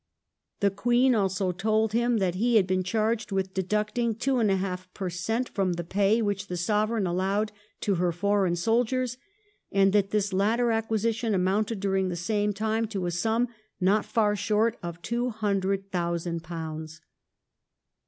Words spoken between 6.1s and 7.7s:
which the Sovereign allowed